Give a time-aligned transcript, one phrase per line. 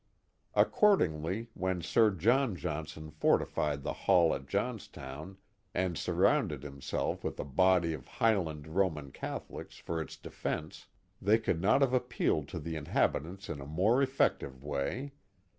[0.55, 5.37] Accordingly, when Sir John Johnson fortified the hall at Johnstown
[5.75, 10.87] and surrounded himself with a body of Highland Roman Catholics for its defence,
[11.21, 15.11] they could not have appealed to the inhabitants in a more effective way.